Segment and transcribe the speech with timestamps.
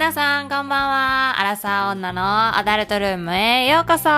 [0.00, 1.38] 皆さんこんばんは。
[1.38, 4.08] アラサー女のアダルトルームへようこそ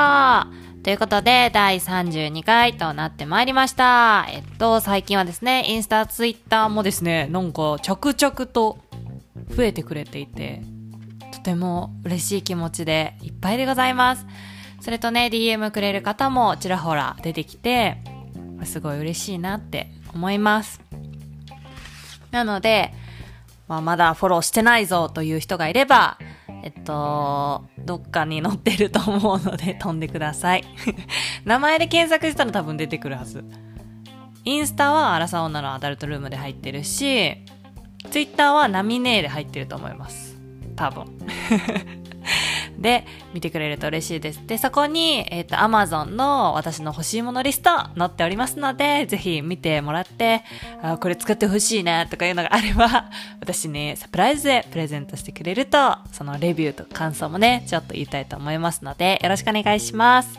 [0.85, 4.29] ということで、第32回となってまいりました。
[4.31, 8.79] えっと、最近はですね、インスタ、ツイッターもですね、なんか着々と
[9.57, 10.63] 増えてくれていて、
[11.33, 14.25] とても嬉しい気持ちでいっぱいでございます。
[14.83, 17.97] それとね、DM くれる方もちらほら出てきて、
[18.63, 20.81] すごい嬉しいなって思います。
[22.31, 22.95] なので、
[23.73, 26.19] まあ、まだフォローしてないぞという人がいれば、
[26.63, 30.65] えっと、どっかに載ってると思うので 飛んでください。
[31.47, 33.43] 名前で検索したら多分出てくるはず。
[34.45, 37.35] インスタはアラサ女のアダルトルームで入ってるし、
[38.11, 40.37] ツイッターはナミネーで入ってると思います。
[40.77, 41.07] 多分。
[42.83, 44.47] で、見てくれると嬉しいです。
[44.47, 50.43] で、そこに、えっ、と、Amazon の私の欲しいものリスト載っておりますので、ぜひ見てもらって、
[50.83, 60.39] あこれ使ってほしいなとかいうのがあれば、 私にサプライズでプレゼントしてくれると、そのレビューと感想もね、ちょっと言いたいと思いますので、よろしくお願いします。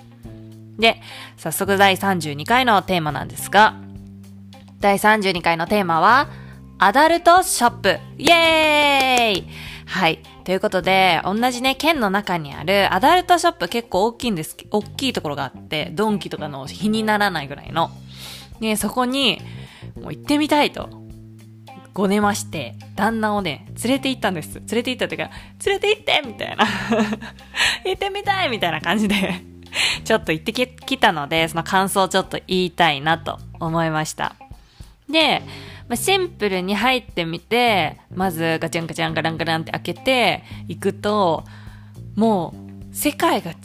[0.77, 1.01] で、
[1.37, 3.75] 早速第32回のテーマなんですが、
[4.79, 6.27] 第32回のテーマは、
[6.79, 9.47] アダルトショップイエーイ
[9.85, 10.19] はい。
[10.43, 14.57] ということで、同じね、県の中にあるアダルトショップ結構大きいんです。
[14.71, 17.91] 大きいところがあって、ドンキとかの日にならないぐらいの。
[18.59, 19.41] ね、そこに、
[19.95, 21.03] もう行ってみたいと。
[21.93, 24.55] ごねまして、旦那をね、連れて行ったんです。
[24.55, 25.29] 連れて行ったっていうか、
[25.65, 26.65] 連れて行ってみたいな。
[27.85, 29.43] 行ってみたいみたいな感じで、
[30.03, 34.35] ちょっと行ってきたので、その感想をちょっと言いたいなと思いました。
[35.09, 35.43] で、
[35.93, 41.43] まあ、シンプルに入ってみて、まずガチャンガチャンガランガランって開けていくと、
[42.15, 42.55] も
[42.91, 43.55] う世界が違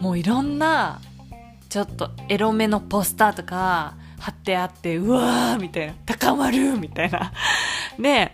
[0.00, 0.02] う。
[0.02, 1.00] もういろんな、
[1.68, 7.32] ちょっとエロめのポスターとか貼ってあって、うわーみたいな、高まるみたいな。
[7.96, 8.32] で、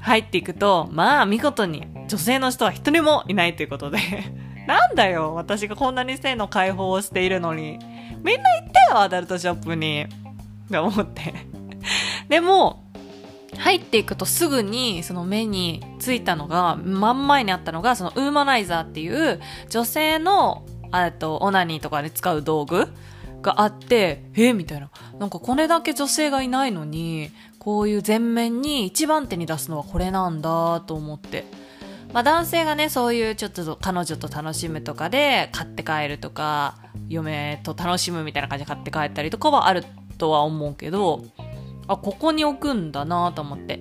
[0.00, 3.98] 入っていくと、まあ見事に女性の人は一人もいないということで、
[4.66, 7.78] なんだよ、私がこんなに性の解放をしているのに、
[8.22, 10.06] みんな行ってよ、アダルトショップに。
[10.70, 11.57] が思って。
[12.28, 12.84] でも、
[13.56, 19.40] 入っていくとすぐにその目についたのが、真ん前にあったのが、そのウーマナイザーっていう
[19.70, 22.88] 女性の、えっと、オナニーとかで使う道具
[23.42, 24.90] があって、えみたいな。
[25.18, 31.44] なんかこれだけ女性がいないのに、こういう全面に一番手に出すのはこれなんだと思って。
[32.12, 36.76] まあ男性がね、そういうちょっと彼女と楽しむとかで買って帰るとか、
[37.08, 39.84] 嫁と楽しむみたいな感じで買って帰ったりとかはある
[40.16, 41.24] とは思うけど、
[41.88, 43.80] あ、ここに置くんだなと思って。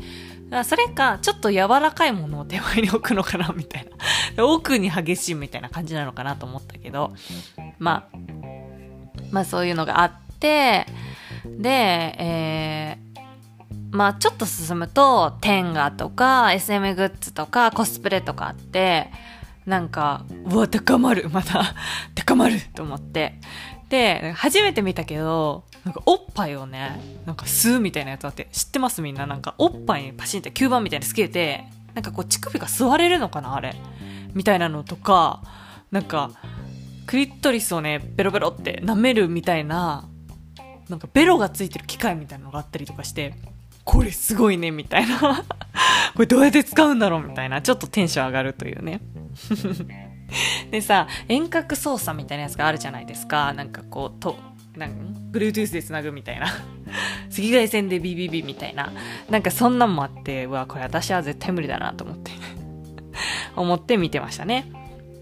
[0.64, 3.88] それか、ちょっと柔らかいものを手前に置くのかなみたい
[4.36, 4.46] な。
[4.48, 7.14] 奥に激しいみたいな感じなのかなと思ったけど、
[7.80, 8.18] まあ、
[9.32, 10.86] まあそういうのがあって、
[11.46, 13.20] で、えー、
[13.92, 19.12] まあちょっと進むと、テンガとか SM グッズとかコスプレとかあって、
[19.66, 21.76] なんか、うわ、高まるまた、
[22.16, 23.40] 高まると思って。
[23.90, 29.02] で、初めて見たけど、なんかおっぱいをね、なんか吸うみたいなやつあって、知ってます？
[29.02, 33.76] みんななんかおっぱいにパシンって吸盤みたいにつけて、なんかこう乳首が吸われるのかなあれ。
[34.34, 35.42] みたいなのとか、
[35.92, 36.32] なんか、
[37.06, 40.08] クリトリスをね、ベロベロって舐めるみたいな、
[40.90, 43.34] なんかベロがついてる機械みたいなのがあったりとかして、
[43.86, 45.46] これすごいね、みたいな。
[46.14, 47.62] これどうやって使うんだろうみたいな。
[47.62, 49.00] ちょっとテンション上がるというね。
[50.72, 53.54] でさ、遠隔操作みたいなやつがあるじゃないですか。
[53.54, 54.38] なんかこう、と、
[54.76, 56.48] なん Bluetooth で繋ぐみたいな。
[56.48, 58.92] 赤外線で BBB みたいな。
[59.30, 62.32] なんかそんなんもあって、うわ、これ私は絶対無理だなと思って。
[63.56, 64.72] 思って見てましたね。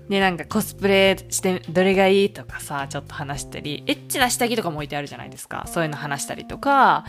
[0.09, 5.65] で、なんかコスプレしてどれがいいとかさ、ちょっと話したり、エッチな下着とかも置いてあるじゃないですか。
[5.67, 7.05] そういうの話したりとか、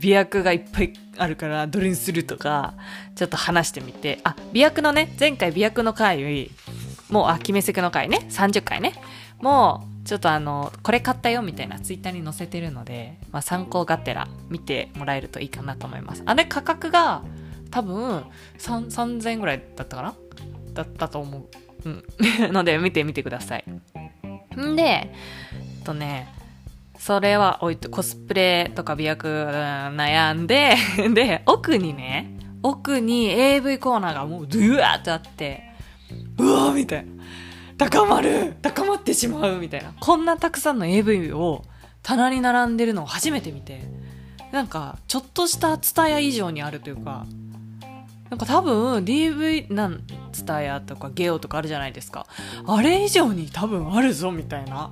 [0.00, 2.74] 美薬がいっぱいあるからどれにするとか、
[3.14, 6.50] ちょっと話してみて、あ、美薬のね、前回美薬の回、
[7.10, 8.94] もう、あ、決めセクの回ね、30回ね、
[9.40, 16.22] もう、ちょっとあの、これ買ったよみたいなツイッターに載せてるので、まあ参考がてら見てもらえるといいかなと思います。
[16.26, 17.22] あれ価格が
[17.70, 18.24] 多分
[18.58, 20.14] 3 3000円ぐらいだったかな？
[20.72, 21.48] だったと思う。
[21.84, 22.04] うん。
[22.52, 23.64] ので見てみてください。
[24.60, 25.12] んで、え
[25.80, 26.28] っとね、
[26.98, 30.74] それは置いて、コスプレとか美薬、悩んで、
[31.14, 35.69] で、奥にね、奥に AV コーナーがもうドゥワーってあって、
[36.72, 37.12] みたいな。
[37.78, 39.94] 高まる高まってしまうみたいな。
[39.98, 41.64] こんなたくさんの AV を
[42.02, 43.80] 棚に並んでるのを初めて見て、
[44.52, 47.26] なんか、ちょっとしたツタヤ以上にあるというか、
[48.28, 50.02] なんか多分 DV なん
[50.32, 52.26] ツタヤとかゲオとかあるじゃないですか。
[52.66, 54.90] あれ以上に多分あるぞみたいな。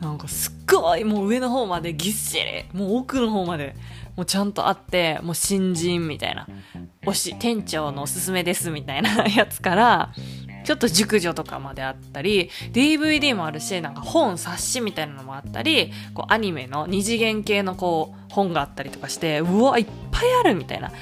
[0.00, 3.76] なんかすっごいもう上の方までぎっしりもう奥の方まで
[4.16, 6.48] もうちゃんとあってもう新人みたいな
[7.02, 10.12] 推し店長のおすすめですみたいなやつから
[10.64, 20.92] ちょっと熟女とかまであったり、DVD もあるし、なんか本、冊子みたいなのもあったり、こうアニメの二次元系のこう本があったりとかして、うわ、いっぱいあるみたいな。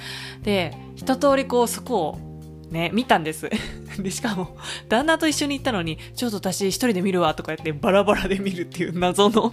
[0.42, 2.30] で、一通りこうそこを
[2.70, 3.50] ね、見たんです。
[3.98, 4.56] で、しかも、
[4.88, 9.52] 旦那と一緒に行ったのに、ちょっと私一人で見るわとか言ってバラバラで見るっていう謎の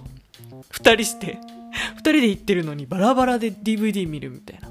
[0.70, 1.38] 二人して、
[1.96, 4.70] 二人で行ってるのにバラバラで DVD 見るみたいな。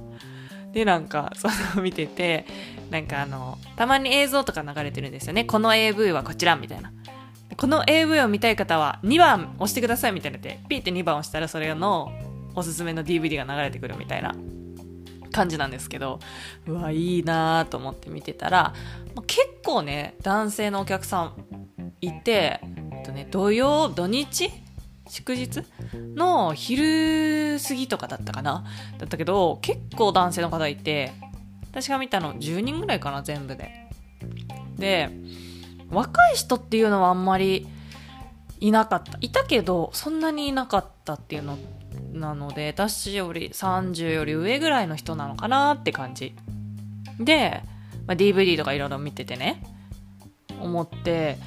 [0.72, 2.45] で、なんか、その見てて、
[2.89, 5.45] なんかあの、たまに映像とか流れてるんですよね。
[5.45, 6.92] この AV はこちらみたいな。
[7.56, 12.12] この AV を見たい方は2番押してくださいみたいなで、ピーって2番押したらそれの
[12.56, 14.36] おすすめの DVD が流れてくるみたいな
[15.31, 16.19] 感じなんですけど、
[16.68, 18.74] うわ、いいなと思って見てたら、
[19.25, 21.33] 結構ね、男性のお客さん
[22.01, 22.60] いて、
[22.92, 24.51] えっとね、土曜、土日？
[25.10, 25.63] 祝日？
[26.16, 28.66] の昼過ぎとかだったかな？
[28.98, 31.13] だったけど、結構男性の方いて、
[31.72, 33.90] 私が見たの10人ぐらいかな、全部で。
[34.78, 35.10] で、
[35.90, 37.68] 若い人っていうのはあんまり
[38.60, 39.18] いなかった。
[39.22, 41.58] いたけど、そんなにいなかったっていうの
[42.14, 46.36] なので、私より30より上ぐらいの人なのかなって感じ。
[47.19, 47.64] で、
[48.06, 49.64] まあ、DVD とかいろいろ見ててね、
[50.60, 51.38] 思って、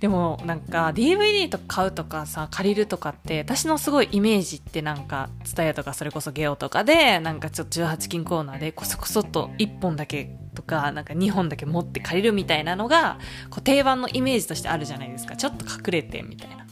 [0.00, 13.18] でもなんか DVD とか買うとかさ借りるとかって私のすごいイメージってなんか蔦屋とかそれこそゲオとかでなんかちょっと18金コーナーでこそこそっと1本だけとかなんか2本だけ持って借りるみたいなのが
[13.50, 15.36] こう定番のイメージとしてあるじゃないですか。
[15.36, 16.66] ちょっと隠れてみたいな。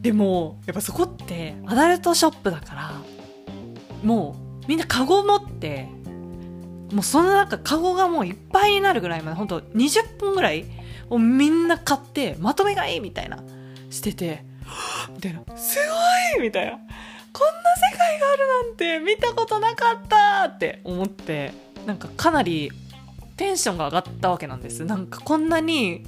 [0.00, 2.92] でもやっぱそこってアダルトショップだから
[4.02, 5.88] もうみんなカゴ持って
[6.90, 10.64] もうその中カゴがもういっぱいになるぐらいまで本当20本ぐらい
[11.10, 13.42] をみんな買ってまとめがいみたいな
[13.90, 14.44] してて
[15.14, 15.40] みたいな。
[15.56, 15.78] す
[16.36, 16.72] ごいみたいな。
[16.72, 21.52] こんな世界があるなんて見たことなかったって思って
[21.86, 22.72] なんかかなり
[23.36, 24.84] テンションが上がったわけなんです。
[24.84, 26.06] なんかこんなに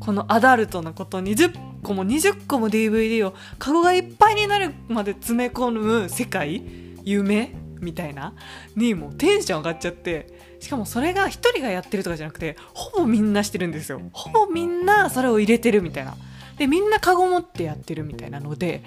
[0.00, 6.62] このアダルトなこと20個も20個も DVD をカゴがいっぱいになるまで詰め込む世界
[7.04, 8.34] 夢みたいな
[8.76, 14.00] にもうテンション上がっちゃってしかもそれが一人がやってるとかじゃなくて、ほぼみんなしてるんですよ。
[14.12, 16.16] ほぼみんなそれを入れてるみたいな。
[16.56, 18.84] で、みんなカゴ持ってやってるみたいなので、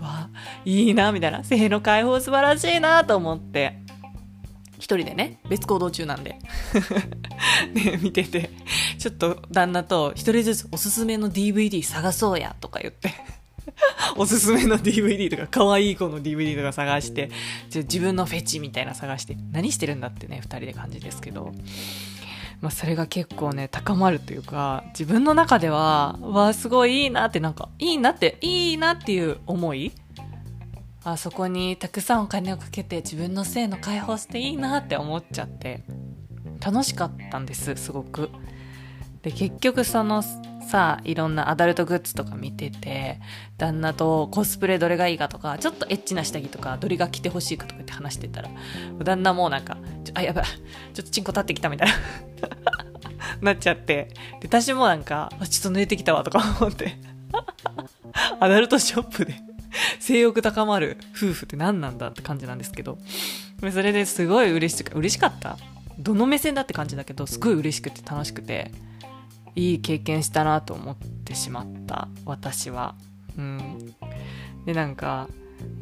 [0.00, 0.28] わ、
[0.66, 1.42] いいな、みたいな。
[1.42, 3.78] 性の解放素晴らしいなと思って、
[4.78, 6.38] 一人でね、別行動中なんで。
[7.72, 8.50] ね、見てて、
[8.98, 13.14] ちょっと旦那と一人ずつおすすめの DVD 探そうや、とか言って
[14.16, 17.30] おすすめの DVD とか、可愛い子の DVD とか探して、
[17.72, 21.52] 自分のフェチみたいな探して、何してるんだってね、二人で感じですけど。
[22.60, 29.92] まあ、それが結構ね、高まるというか、自分の中では、わあすごいいいなって、なんか、いいなって、いいなっていう思い
[31.06, 35.82] あそこにたくさんお金をかけて自分の性の解放していいなって思っちゃって、
[36.64, 38.30] 楽しかったんです、すごく。
[39.20, 40.22] で、結局その、
[40.64, 43.20] さいろんなアダルトグッズとか見てて
[43.58, 48.50] 旦那とコスプレどれがいいかとかちょっとエッチな下着とかどれが着てほしいかとかって話してたら
[48.98, 49.76] 旦那もなんか
[50.14, 51.94] あやばいちょっとチンコ立ってきたみたいな
[53.40, 54.08] なっちゃって
[54.40, 56.98] で私もなんかちょっと寝てきたわとか 思って
[58.40, 59.34] アダルトショップで
[59.98, 62.98] 性欲高まる夫婦って何なんだって感じなんですけど
[63.72, 65.56] それですごい嬉しく嬉しかった。
[65.98, 68.70] どの目線だって感じだけどすごい嬉しくて楽しくて。
[69.56, 72.94] いい経験したなと思ってしまった私は。
[73.36, 73.94] うん、
[74.64, 75.28] でなんか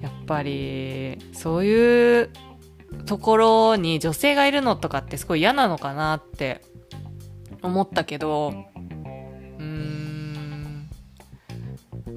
[0.00, 2.30] やっぱりそういう
[3.06, 6.62] ところに女性がいるのとかってすごい嫌なのかなって
[7.62, 8.54] 思ったけど
[9.58, 10.88] うーん。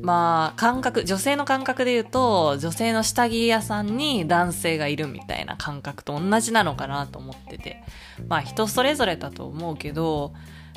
[0.01, 7.83] まあ感覚女性の感覚で言うと女性の下着屋さんに男性がいるみたいな感覚と同じなのかなと思ってて。
[8.27, 10.33] まあ人それぞれだと思うけど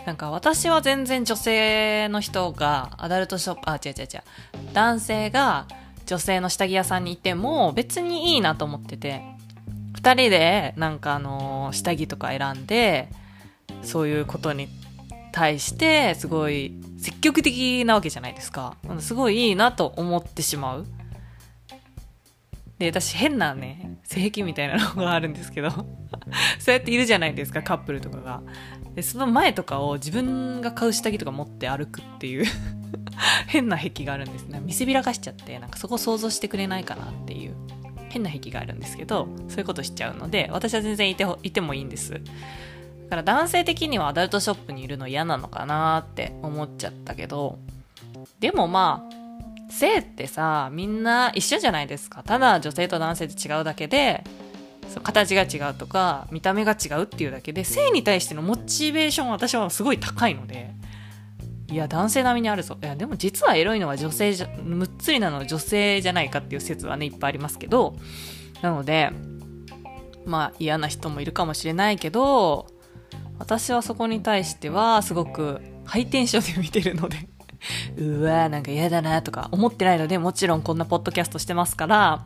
[0.09, 4.23] なんか私は全然女性の人がアダルトショップ、あ、違う違う違う。
[4.73, 5.67] 男性が
[6.07, 9.21] 女性の下着屋さんにいても別にいいなと思ってて、
[9.93, 13.11] 二人でなんかあの、下着とか選んで、
[13.83, 14.71] そういうことに
[15.31, 18.79] 対してすごい積極的なわけじゃないですか。
[19.00, 20.87] すごいいいなと思ってしまう。
[22.79, 25.69] で、私変なね、性癖みたいなのがあるんですけど
[26.58, 28.42] そうやっているじゃないですか、カップルとかが。
[28.94, 32.44] で、その前とかを自分が買う下着とか持って歩くっていう
[33.47, 34.61] 変な癖があるんですね。
[34.61, 37.54] 見せびらかしちゃって、なんかそこ想像してくれないかなっていう
[38.08, 42.12] 変な癖があるんですけど、そういうことしちゃうので、私は全然いていてもいいんです。
[42.12, 47.58] だから男性的にはアダルトショップにいるの嫌なのかなって思っちゃったけど、
[48.40, 52.23] でもまあ、性ってさ、みんな一緒じゃないですか。
[52.23, 54.25] ただ女性と男性って違うだけで、
[54.88, 60.75] そう形が違うとか、見た目が違うっていうだけで、性に対してのモチベーションは私はすごい高いので、
[61.71, 62.78] いや、男性並みにあるぞ。
[62.83, 67.97] いや、でも実はエロいのは女性じゃ、むっつりなのは女性じゃないかっていう説はね、いっぱいありますけど、
[68.62, 69.11] なので、
[70.25, 72.66] まあ嫌な人もいるかもしれないけど、
[73.38, 77.28] 私はそこに対してはすごくハイテンションで見てるので
[77.97, 82.23] うわーなんか嫌だなとか思ってないので、もちろんこんなポッドキャストしてますから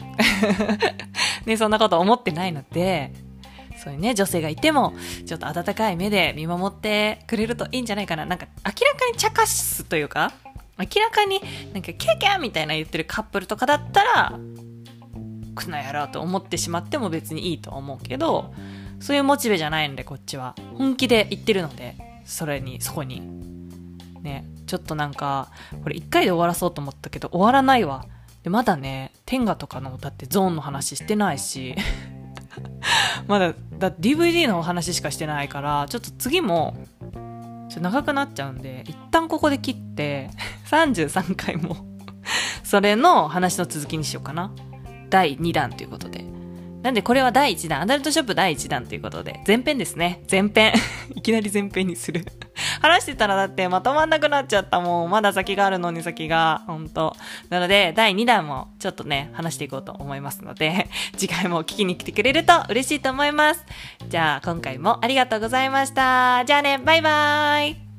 [1.47, 3.13] ね、そんなこと思ってないので、
[3.83, 4.95] そういうね、女性がいても、
[5.27, 8.25] ちょっと温かい目で見守ってくれるといいんじゃないかな。
[8.25, 10.33] なんか、明らかに茶化すというか、
[10.79, 11.41] 明らかに
[11.73, 14.39] なんかキャキャみたいな言ってるカップルとかだったら、
[15.55, 18.55] くなやろうと思ってしまっても別にいいと思うけど、
[19.01, 20.55] そういうモチベじゃないので、こっちは。
[20.79, 23.21] 本気で言ってるので、それに、そこに。
[24.23, 25.51] ね、ちょっとなんか、
[25.83, 28.07] これ一回で終わらそうと思ったけど、終わらないわ。
[28.43, 31.75] で、まだね、天下とかの、だってゾーンの話してないし、
[33.29, 36.75] まだ、だ DVD のお話しかしてないから、ちょっと次も、
[37.11, 37.17] ちょ
[37.71, 40.31] っと長くなっちゃうんで、一旦ここで切って、
[40.71, 41.77] 33回も
[42.65, 44.53] それの話の続きにしようかな。
[45.11, 46.25] 第2弾ということで。
[46.83, 50.25] なんでこれは第1弾、アダルトショップ第1弾ということで、前編ですね。
[50.31, 50.73] 前編。
[51.15, 52.25] いきなり前編にする
[52.83, 55.11] 話してたらだってまとまんなくなっちゃったもん。
[55.11, 56.63] まだ先があるのに先が。
[56.67, 57.17] ほんと。
[57.49, 63.65] なので、第2弾もちょっとね、話していこうと思いますので、 次回も聞きに来てくれると嬉しいと思います。
[64.09, 66.45] じゃあ、今回もありがとうございました。
[66.45, 67.92] じゃあね、バイバーイ